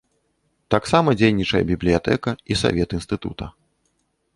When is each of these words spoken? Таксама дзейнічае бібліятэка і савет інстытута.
Таксама 0.75 1.13
дзейнічае 1.19 1.63
бібліятэка 1.75 2.31
і 2.53 2.61
савет 2.67 2.89
інстытута. 3.01 3.45